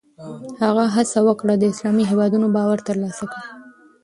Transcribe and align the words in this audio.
هغه 0.63 0.83
هڅه 0.95 1.19
وکړه 1.27 1.53
د 1.57 1.63
اسلامي 1.73 2.03
هېوادونو 2.11 2.47
باور 2.55 2.79
ترلاسه 2.87 3.25
کړي. 3.31 3.45